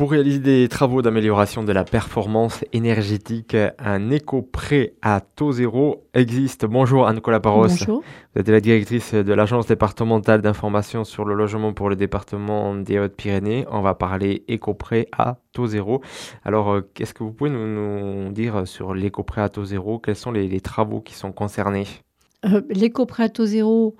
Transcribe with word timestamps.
Pour 0.00 0.12
réaliser 0.12 0.38
des 0.38 0.68
travaux 0.68 1.02
d'amélioration 1.02 1.62
de 1.62 1.72
la 1.72 1.84
performance 1.84 2.64
énergétique, 2.72 3.54
un 3.78 4.10
éco-prêt 4.10 4.94
à 5.02 5.20
taux 5.20 5.52
zéro 5.52 6.06
existe. 6.14 6.64
Bonjour 6.64 7.06
Anne-Nicolas 7.06 7.38
Parros. 7.38 7.66
Bonjour. 7.66 8.02
Vous 8.34 8.40
êtes 8.40 8.48
la 8.48 8.62
directrice 8.62 9.12
de 9.12 9.32
l'Agence 9.34 9.66
départementale 9.66 10.40
d'information 10.40 11.04
sur 11.04 11.26
le 11.26 11.34
logement 11.34 11.74
pour 11.74 11.90
le 11.90 11.96
département 11.96 12.74
des 12.74 12.98
Hautes-Pyrénées. 12.98 13.66
On 13.70 13.82
va 13.82 13.94
parler 13.94 14.42
éco-prêt 14.48 15.06
à 15.12 15.36
taux 15.52 15.66
zéro. 15.66 16.00
Alors, 16.46 16.72
euh, 16.72 16.90
qu'est-ce 16.94 17.12
que 17.12 17.22
vous 17.22 17.32
pouvez 17.32 17.50
nous, 17.50 18.32
dire 18.32 18.66
sur 18.66 18.94
l'éco-prêt 18.94 19.42
à 19.42 19.50
taux 19.50 19.66
zéro 19.66 19.98
Quels 19.98 20.16
sont 20.16 20.32
les, 20.32 20.62
travaux 20.62 21.02
qui 21.02 21.12
sont 21.12 21.30
concernés? 21.30 21.84
Euh, 22.46 22.62
L'éco-prêt 22.70 23.24
à 23.24 23.28
taux 23.28 23.44
zéro, 23.44 23.96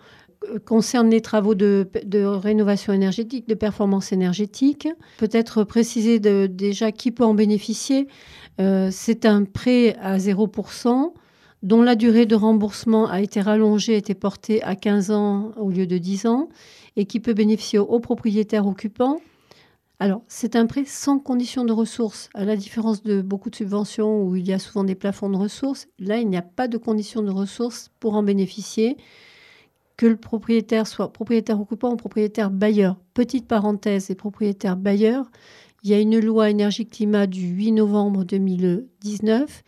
concerne 0.64 1.10
les 1.10 1.20
travaux 1.20 1.54
de, 1.54 1.86
rénovation 2.24 2.92
énergétique, 2.92 3.48
de 3.48 3.54
performance 3.54 4.12
énergétique. 4.12 4.88
Peut-être 5.18 5.64
préciser 5.64 6.18
déjà 6.18 6.92
qui 6.92 7.10
peut 7.10 7.24
en 7.24 7.34
bénéficier. 7.34 8.08
Euh, 8.60 8.88
c'est 8.90 9.26
un 9.26 9.44
prêt 9.44 9.96
à 10.00 10.18
0% 10.18 11.12
dont 11.62 11.82
la 11.82 11.94
durée 11.94 12.24
de 12.24 12.34
remboursement 12.34 13.06
a 13.08 13.20
été 13.20 13.40
rallongée, 13.40 13.94
a 13.94 13.98
été 13.98 14.14
portée 14.14 14.62
à 14.62 14.76
15 14.76 15.10
ans 15.10 15.52
au 15.58 15.70
lieu 15.70 15.86
de 15.86 15.98
10 15.98 16.26
ans, 16.26 16.48
et 16.96 17.04
qui 17.04 17.20
peut 17.20 17.34
bénéficier 17.34 17.78
aux 17.78 18.00
propriétaires 18.00 18.66
occupants. 18.66 19.20
Alors, 19.98 20.22
c'est 20.28 20.56
un 20.56 20.64
prêt 20.64 20.84
sans 20.86 21.18
condition 21.18 21.66
de 21.66 21.72
ressources, 21.72 22.30
à 22.32 22.46
la 22.46 22.56
différence 22.56 23.02
de 23.02 23.20
beaucoup 23.20 23.50
de 23.50 23.56
subventions 23.56 24.22
où 24.22 24.36
il 24.36 24.48
y 24.48 24.54
a 24.54 24.58
souvent 24.58 24.84
des 24.84 24.94
plafonds 24.94 25.28
de 25.28 25.36
ressources. 25.36 25.88
Là, 25.98 26.16
il 26.16 26.28
n'y 26.28 26.38
a 26.38 26.42
pas 26.42 26.68
de 26.68 26.78
condition 26.78 27.20
de 27.20 27.30
ressources 27.30 27.90
pour 28.00 28.14
en 28.14 28.22
bénéficier 28.22 28.96
que 30.00 30.06
le 30.06 30.16
propriétaire 30.16 30.86
soit 30.86 31.12
propriétaire 31.12 31.60
occupant 31.60 31.92
ou 31.92 31.96
propriétaire 31.96 32.50
bailleur. 32.50 32.96
Petite 33.12 33.46
parenthèse, 33.46 34.10
et 34.10 34.14
propriétaire 34.14 34.74
bailleur, 34.78 35.30
il 35.82 35.90
y 35.90 35.92
a 35.92 36.00
une 36.00 36.18
loi 36.18 36.48
énergie-climat 36.48 37.26
du 37.26 37.46
8 37.48 37.72
novembre 37.72 38.24
2019 38.24 39.62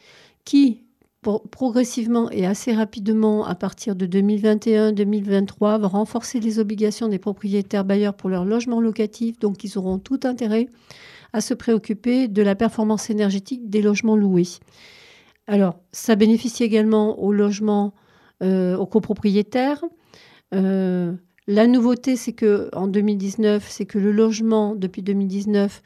qui, 0.47 0.85
progressivement 1.21 2.30
et 2.30 2.47
assez 2.47 2.73
rapidement, 2.73 3.45
à 3.45 3.55
partir 3.55 3.95
de 3.95 4.07
2021-2023, 4.07 5.79
va 5.79 5.87
renforcer 5.87 6.41
les 6.41 6.59
obligations 6.59 7.09
des 7.09 7.19
propriétaires 7.19 7.85
bailleurs 7.85 8.15
pour 8.15 8.30
leur 8.30 8.46
logement 8.46 8.80
locatif. 8.80 9.39
Donc, 9.39 9.65
ils 9.65 9.77
auront 9.77 9.99
tout 9.99 10.21
intérêt 10.24 10.67
à 11.35 11.43
se 11.43 11.52
préoccuper 11.52 12.27
de 12.29 12.41
la 12.41 12.55
performance 12.55 13.11
énergétique 13.11 13.69
des 13.69 13.83
logements 13.83 14.17
loués. 14.17 14.49
Alors, 15.46 15.79
ça 15.93 16.17
bénéficie 16.17 16.65
également 16.65 17.23
aux 17.23 17.35
logements, 17.35 17.93
euh, 18.43 18.79
aux 18.79 18.87
copropriétaires, 18.87 19.85
euh, 20.55 21.13
la 21.47 21.67
nouveauté, 21.67 22.17
c'est 22.17 22.33
que 22.33 22.69
en 22.73 22.87
2019, 22.87 23.67
c'est 23.69 23.87
que 23.87 23.99
le 23.99 24.13
logement, 24.13 24.75
depuis 24.75 25.03
2019, 25.03 25.83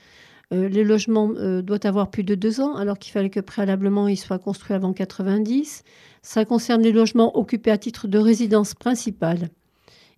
euh, 0.53 0.69
le 0.69 0.83
logement 0.83 1.33
euh, 1.37 1.63
doit 1.63 1.87
avoir 1.87 2.11
plus 2.11 2.25
de 2.25 2.35
deux 2.35 2.61
ans, 2.61 2.75
alors 2.77 2.99
qu'il 2.99 3.13
fallait 3.13 3.31
que 3.31 3.41
préalablement 3.41 4.09
il 4.09 4.17
soit 4.17 4.39
construit 4.39 4.75
avant 4.75 4.93
90. 4.93 5.83
Ça 6.23 6.45
concerne 6.45 6.83
les 6.83 6.93
logements 6.93 7.37
occupés 7.37 7.71
à 7.71 7.79
titre 7.79 8.09
de 8.09 8.19
résidence 8.19 8.75
principale. 8.75 9.49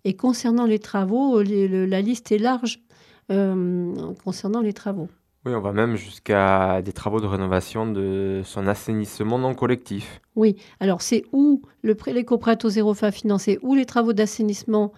Et 0.05 0.15
concernant 0.15 0.65
les 0.65 0.79
travaux, 0.79 1.41
la 1.41 2.01
liste 2.01 2.31
est 2.31 2.37
large 2.37 2.79
concernant 4.23 4.61
les 4.61 4.73
travaux. 4.73 5.09
Oui, 5.45 5.53
on 5.55 5.61
va 5.61 5.71
même 5.71 5.95
jusqu'à 5.95 6.81
des 6.81 6.91
travaux 6.91 7.21
de 7.21 7.25
rénovation 7.25 7.89
de 7.89 8.41
son 8.43 8.67
assainissement 8.67 9.39
non 9.39 9.53
collectif. 9.53 10.19
Oui, 10.35 10.57
alors 10.81 11.01
c'est 11.01 11.23
où 11.31 11.61
le 11.81 11.95
prêt, 11.95 12.11
les 12.11 12.25
au 12.29 12.69
zéro 12.69 12.93
fin 12.93 13.11
financé, 13.11 13.57
ou 13.61 13.73
les 13.73 13.85
travaux 13.85 14.11
d'assainissement 14.11 14.91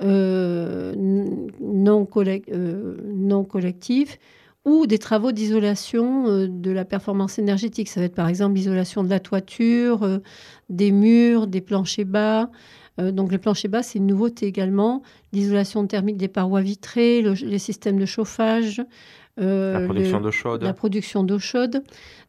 euh, 0.00 0.94
non, 0.96 2.08
euh, 2.16 2.96
non 3.04 3.44
collectifs, 3.44 4.18
ou 4.64 4.86
des 4.86 4.98
travaux 4.98 5.32
d'isolation 5.32 6.28
euh, 6.28 6.46
de 6.48 6.70
la 6.70 6.84
performance 6.84 7.40
énergétique. 7.40 7.88
Ça 7.88 7.98
va 7.98 8.06
être 8.06 8.14
par 8.14 8.28
exemple 8.28 8.54
l'isolation 8.54 9.02
de 9.02 9.10
la 9.10 9.18
toiture, 9.18 10.20
des 10.68 10.92
murs, 10.92 11.48
des 11.48 11.60
planchers 11.60 12.06
bas. 12.06 12.48
Donc 13.12 13.32
les 13.32 13.38
planchers 13.38 13.70
bas, 13.70 13.82
c'est 13.82 13.98
une 13.98 14.06
nouveauté 14.06 14.46
également. 14.46 15.02
L'isolation 15.32 15.86
thermique 15.86 16.16
des 16.16 16.28
parois 16.28 16.60
vitrées, 16.60 17.22
les 17.22 17.58
systèmes 17.58 17.98
de 17.98 18.06
chauffage, 18.06 18.82
euh, 19.38 19.80
la 19.80 19.84
production 19.86 20.20
d'eau 20.20 20.30
chaude. 20.30 20.62
La 20.62 20.72
production 20.72 21.22
d'eau 21.22 21.38
chaude. 21.38 21.82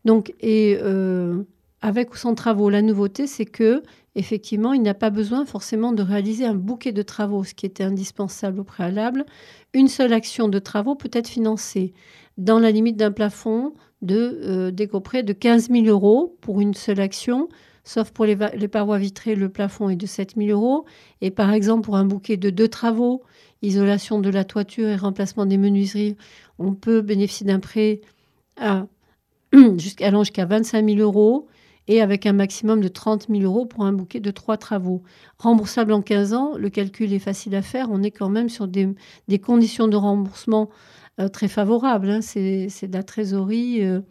Donc, 0.05 0.33
et 0.39 0.77
euh, 0.81 1.43
avec 1.81 2.13
ou 2.13 2.17
sans 2.17 2.35
travaux, 2.35 2.69
la 2.69 2.81
nouveauté, 2.81 3.27
c'est 3.27 3.45
que 3.45 3.83
effectivement, 4.15 4.73
il 4.73 4.81
n'a 4.81 4.93
pas 4.93 5.09
besoin 5.09 5.45
forcément 5.45 5.93
de 5.93 6.03
réaliser 6.03 6.45
un 6.45 6.55
bouquet 6.55 6.91
de 6.91 7.01
travaux, 7.01 7.43
ce 7.43 7.53
qui 7.53 7.65
était 7.65 7.83
indispensable 7.83 8.59
au 8.59 8.63
préalable. 8.63 9.25
Une 9.73 9.87
seule 9.87 10.13
action 10.13 10.47
de 10.47 10.59
travaux 10.59 10.95
peut 10.95 11.09
être 11.13 11.29
financée 11.29 11.93
dans 12.37 12.59
la 12.59 12.71
limite 12.71 12.97
d'un 12.97 13.11
plafond 13.11 13.73
de 14.01 14.39
euh, 14.43 14.71
de 14.71 15.33
15 15.33 15.69
000 15.69 15.85
euros 15.85 16.37
pour 16.41 16.59
une 16.59 16.73
seule 16.73 16.99
action, 16.99 17.49
sauf 17.83 18.11
pour 18.11 18.25
les, 18.25 18.35
parois 18.35 18.97
vitrées, 18.97 19.35
le 19.35 19.49
plafond 19.49 19.89
est 19.89 19.95
de 19.95 20.05
7 20.05 20.35
000 20.37 20.49
euros. 20.49 20.85
Et 21.21 21.31
par 21.31 21.51
exemple, 21.51 21.85
pour 21.85 21.95
un 21.95 22.05
bouquet 22.05 22.37
de 22.37 22.49
deux 22.49 22.67
travaux, 22.67 23.23
isolation 23.61 24.19
de 24.19 24.29
la 24.29 24.43
toiture 24.43 24.87
et 24.87 24.95
remplacement 24.95 25.45
des 25.45 25.57
menuiseries, 25.57 26.15
on 26.59 26.73
peut 26.73 27.01
bénéficier 27.01 27.45
d'un 27.45 27.59
prêt 27.59 28.01
à, 28.57 28.87
jusqu'à 29.77 30.11
25 30.45 30.85
000 30.87 30.99
euros 30.99 31.47
et 31.87 32.01
avec 32.01 32.25
un 32.25 32.33
maximum 32.33 32.81
de 32.81 32.87
30 32.87 33.27
000 33.29 33.41
euros 33.41 33.65
pour 33.65 33.83
un 33.83 33.93
bouquet 33.93 34.19
de 34.19 34.31
trois 34.31 34.57
travaux. 34.57 35.03
Remboursable 35.39 35.93
en 35.93 36.01
15 36.01 36.33
ans, 36.33 36.53
le 36.57 36.69
calcul 36.69 37.11
est 37.11 37.19
facile 37.19 37.55
à 37.55 37.61
faire. 37.61 37.87
On 37.91 38.03
est 38.03 38.11
quand 38.11 38.29
même 38.29 38.49
sur 38.49 38.67
des, 38.67 38.95
conditions 39.39 39.87
de 39.87 39.97
remboursement 39.97 40.69
euh, 41.19 41.27
très 41.27 41.47
favorables. 41.47 42.09
Hein. 42.09 42.21
C'est 42.21 42.87
de 42.87 42.93
la 42.93 43.03
trésorerie. 43.03 43.83
Euh, 43.83 44.01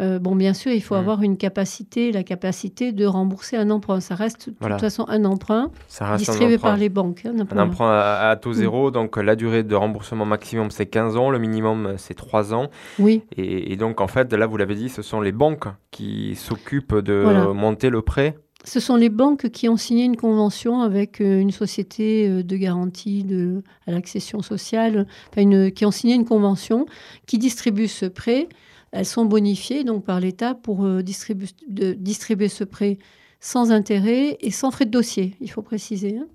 euh, 0.00 0.18
bon, 0.18 0.34
bien 0.34 0.54
sûr, 0.54 0.72
il 0.72 0.82
faut 0.82 0.94
mm. 0.94 0.98
avoir 0.98 1.22
une 1.22 1.36
capacité, 1.36 2.12
la 2.12 2.22
capacité 2.22 2.92
de 2.92 3.04
rembourser 3.04 3.56
un 3.56 3.70
emprunt. 3.70 4.00
Ça 4.00 4.14
reste 4.14 4.48
de 4.48 4.54
toute 4.54 4.80
façon 4.80 5.04
un 5.08 5.24
emprunt 5.24 5.70
distribué 6.16 6.58
par 6.58 6.76
les 6.76 6.88
banques. 6.88 7.24
Hein, 7.26 7.34
un, 7.50 7.58
emprunt 7.58 7.90
à, 7.92 8.34
taux 8.36 8.50
mm. 8.50 8.54
zéro, 8.54 8.90
donc 8.90 9.16
la 9.16 9.36
durée 9.36 9.62
de 9.62 9.74
remboursement 9.74 10.24
maximum 10.24 10.70
c'est 10.70 10.86
15 10.86 11.16
ans, 11.16 11.30
le 11.30 11.38
minimum 11.38 11.94
c'est 11.98 12.14
3 12.14 12.54
ans. 12.54 12.70
Oui. 12.98 13.22
Et, 13.36 13.76
donc 13.76 14.00
en 14.00 14.08
fait, 14.08 14.32
là 14.32 14.46
vous 14.46 14.56
l'avez 14.56 14.74
dit, 14.74 14.88
ce 14.88 15.02
sont 15.02 15.20
les 15.20 15.32
banques 15.32 15.68
qui 15.90 16.36
s'occupent 16.36 16.98
de 16.98 17.52
monter 17.52 17.90
le 17.90 18.02
prêt. 18.02 18.36
Ce 18.64 18.78
sont 18.78 18.96
les 18.96 19.08
banques 19.08 19.50
qui 19.50 19.68
ont 19.68 19.76
signé 19.76 20.04
une 20.04 20.16
convention 20.16 20.82
avec 20.82 21.20
euh, 21.20 21.40
une 21.40 21.50
société 21.50 22.28
euh, 22.28 22.42
de 22.44 22.56
garantie 22.56 23.24
de, 23.24 23.62
à 23.86 23.90
l'accession 23.90 24.40
sociale, 24.40 25.06
qui 25.34 25.84
ont 25.84 25.90
signé 25.90 26.14
une 26.14 26.24
convention 26.24 26.86
qui 27.26 27.38
distribue 27.38 27.88
ce 27.88 28.06
prêt 28.06 28.48
elles 28.92 29.06
sont 29.06 29.24
bonifiées 29.24 29.84
donc 29.84 30.04
par 30.04 30.20
l'État 30.20 30.54
pour 30.54 30.84
euh, 30.84 31.02
distribuer, 31.02 31.48
distribuer 31.66 32.48
ce 32.48 32.62
prêt 32.62 32.98
sans 33.40 33.72
intérêt 33.72 34.36
et 34.40 34.50
sans 34.50 34.70
frais 34.70 34.84
de 34.84 34.90
dossier, 34.90 35.34
il 35.40 35.50
faut 35.50 35.62
préciser. 35.62 36.18
Hein. 36.18 36.26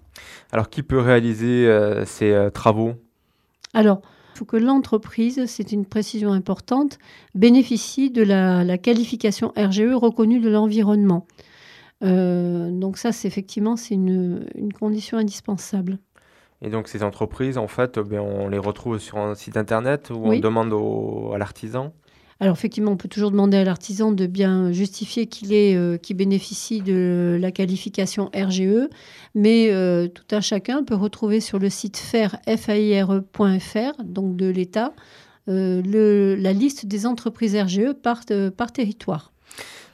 Alors, 0.52 0.70
qui 0.70 0.84
peut 0.84 1.00
réaliser 1.00 1.68
euh, 1.68 2.04
ces 2.04 2.32
euh, 2.32 2.50
travaux? 2.50 2.96
Alors, 3.74 4.02
il 4.34 4.40
faut 4.40 4.46
que 4.46 4.58
l'entreprise, 4.58 5.46
c'est 5.46 5.72
une 5.72 5.86
précision 5.86 6.34
importante, 6.34 6.98
bénéficie 7.34 8.10
de 8.12 8.24
la, 8.24 8.78
qualification 8.78 9.54
RGE 9.56 9.94
reconnue 9.94 10.40
de 10.40 10.50
l'environnement. 10.50 11.26
donc 12.02 12.98
ça, 12.98 13.12
c'est 13.12 13.28
effectivement, 13.28 13.78
c'est 13.78 13.96
une, 13.96 14.46
condition 14.80 15.18
indispensable. 15.18 15.98
Et 16.62 16.70
donc 16.70 16.88
ces 16.88 17.04
entreprises, 17.04 17.58
en 17.58 17.68
fait, 17.68 17.98
ben, 17.98 18.20
on 18.20 18.48
les 18.48 18.60
retrouve 18.60 19.00
sur 19.00 19.18
un 19.18 19.34
site 19.34 19.58
internet 19.58 20.12
où 20.12 20.26
on 20.26 20.40
demande 20.40 20.74
à 21.34 21.38
l'artisan? 21.38 21.94
Alors 22.40 22.56
effectivement, 22.56 22.92
on 22.92 22.98
peut 22.98 23.08
toujours 23.08 23.32
demander 23.32 23.58
à 23.58 23.64
l'artisan 23.64 24.12
de 24.12 24.28
bien 24.28 24.72
justifier 24.72 25.26
qu'il 25.26 25.54
est, 25.54 25.76
euh, 25.76 25.98
bénéficie 26.14 26.82
de 26.82 27.38
la 27.40 27.52
qualification 27.52 28.30
RGE, 28.36 28.90
mais 29.34 29.70
euh, 29.72 30.08
tout 30.08 30.36
un 30.36 30.42
chacun 30.42 30.84
peut 30.84 30.96
retrouver 30.96 31.40
sur 31.40 31.58
le 31.58 31.70
site 31.70 31.98
fair.fr, 31.98 33.12
donc 34.04 34.36
de 34.36 34.48
l'État, 34.48 34.94
euh, 35.50 36.36
la 36.38 36.54
liste 36.54 36.86
des 36.86 37.06
entreprises 37.06 37.56
RGE 37.56 37.94
par 37.94 38.72
territoire. 38.72 39.34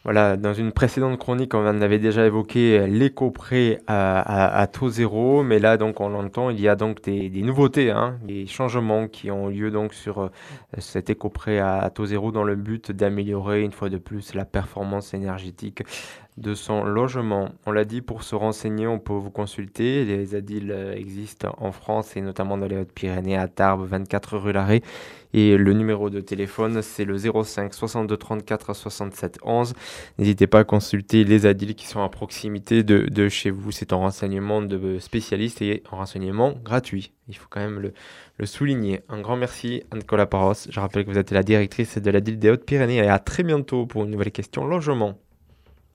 Voilà, 0.04 0.36
dans 0.36 0.54
une 0.54 0.74
précédente 0.74 1.18
chronique, 1.18 1.54
on 1.54 1.66
avait 1.66 1.98
déjà 1.98 2.26
évoqué 2.26 2.88
l'éco-prêt 2.88 3.80
à, 3.88 4.60
à, 4.60 4.68
taux 4.68 4.90
zéro, 4.90 5.44
mais 5.44 5.60
là, 5.60 5.78
donc, 5.78 6.02
on 6.02 6.10
l'entend, 6.10 6.50
il 6.50 6.60
y 6.60 6.68
a 6.68 6.76
donc 6.76 7.02
des, 7.04 7.30
nouveautés, 7.42 7.90
hein, 7.90 8.20
des 8.22 8.46
changements 8.46 9.08
qui 9.08 9.32
ont 9.32 9.48
lieu 9.48 9.72
donc 9.72 9.94
sur 9.94 10.24
euh, 10.24 10.30
cet 10.78 11.10
éco-prêt 11.10 11.60
à, 11.60 11.90
taux 11.90 12.06
zéro 12.06 12.34
dans 12.34 12.44
le 12.44 12.58
but 12.58 12.92
d'améliorer 12.92 13.62
une 13.62 13.72
fois 13.72 13.88
de 13.88 13.98
plus 13.98 14.34
la 14.34 14.44
performance 14.44 15.14
énergétique 15.14 15.84
de 16.38 16.56
son 16.56 16.84
logement. 16.84 17.50
On 17.66 17.72
l'a 17.72 17.86
dit, 17.86 18.02
pour 18.02 18.24
se 18.24 18.36
renseigner, 18.36 18.88
on 18.88 19.00
peut 19.00 19.14
vous 19.14 19.32
consulter. 19.32 20.06
Les 20.06 20.36
ADIL 20.36 20.72
euh, 20.72 20.96
existent 20.96 21.56
en 21.60 21.72
France 21.72 22.16
et 22.18 22.22
notamment 22.22 22.58
dans 22.58 22.66
les 22.66 22.78
Hautes-Pyrénées, 22.78 23.38
à 23.38 23.48
Tarbes, 23.48 23.86
24 23.86 24.38
rue 24.38 24.54
Larrey. 24.54 24.82
Et 25.34 25.58
le 25.58 25.74
numéro 25.74 26.12
de 26.12 26.20
téléphone, 26.20 26.82
c'est 26.84 27.06
le 27.06 27.18
05 27.18 27.74
62 27.74 28.18
34 28.18 28.76
67 28.76 29.40
11. 29.44 29.74
N'hésitez 30.20 30.46
pas 30.46 30.60
à 30.60 30.64
consulter 30.64 31.24
les 31.24 31.48
ADIL 31.48 31.74
qui 31.74 31.88
sont 31.88 32.04
à 32.04 32.10
proximité 32.10 32.84
de, 32.84 33.30
chez 33.30 33.50
vous. 33.50 33.72
C'est 33.72 33.94
un 33.94 33.98
renseignement 33.98 34.62
de 34.62 35.00
spécialistes 35.00 35.62
et 35.64 35.82
un 35.92 35.96
renseignement 35.96 36.54
gratuit. 36.64 37.14
Il 37.28 37.36
faut 37.36 37.48
quand 37.50 37.62
même 37.62 37.80
le, 38.38 38.46
souligner. 38.46 39.02
Un 39.10 39.22
grand 39.22 39.36
merci 39.36 39.84
à 39.90 39.96
Nicolas 39.96 40.28
Paros. 40.28 40.54
Je 40.70 40.80
rappelle 40.80 41.06
que 41.06 41.10
vous 41.10 41.18
êtes 41.18 41.32
la 41.32 41.42
directrice 41.42 41.98
de 41.98 42.12
la 42.12 42.22
DIL 42.22 42.38
des 42.38 42.52
Hautes-Pyrénées 42.52 42.98
et 42.98 43.08
à 43.08 43.18
très 43.18 43.42
bientôt 43.42 43.88
pour 43.88 44.04
une 44.04 44.12
nouvelle 44.12 44.32
question 44.32 44.66
logement. 44.66 45.18